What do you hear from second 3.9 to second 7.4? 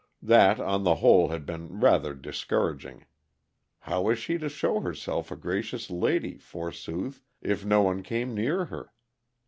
was she to show herself a gracious lady, forsooth,